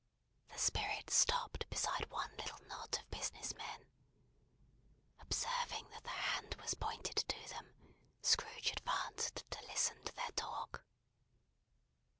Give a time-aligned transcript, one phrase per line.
[0.51, 3.85] The Spirit stopped beside one little knot of business men.
[5.19, 7.93] Observing that the hand was pointed to them,
[8.23, 10.83] Scrooge advanced to listen to their talk.